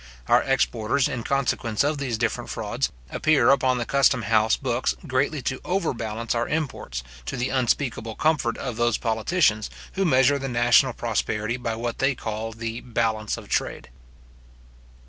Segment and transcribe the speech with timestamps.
[0.27, 5.43] Our exports, in consequence of these different frauds, appear upon the custom house books greatly
[5.43, 10.93] to overbalance our imports, to the unspeakable comfort of those politicians, who measure the national
[10.93, 13.91] prosperity by what they call the balance of trade.